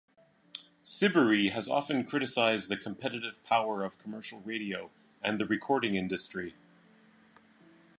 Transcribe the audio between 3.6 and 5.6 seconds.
of commercial radio and the